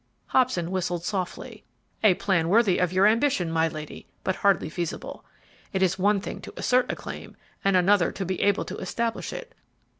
[0.29, 1.63] Hobson whistled softly.
[2.03, 5.23] "A plan worthy of your ambition, my lady, but hardly feasible.
[5.73, 9.31] It is one thing to assert a claim, and another to be able to establish
[9.31, 9.53] it.